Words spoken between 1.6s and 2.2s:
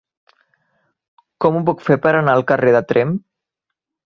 puc fer per